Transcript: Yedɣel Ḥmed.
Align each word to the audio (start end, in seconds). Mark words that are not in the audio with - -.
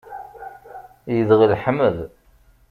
Yedɣel 1.15 1.53
Ḥmed. 1.63 1.97